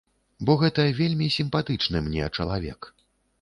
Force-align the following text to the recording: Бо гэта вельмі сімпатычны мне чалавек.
Бо 0.49 0.53
гэта 0.61 0.85
вельмі 0.99 1.27
сімпатычны 1.35 2.03
мне 2.07 2.31
чалавек. 2.37 2.81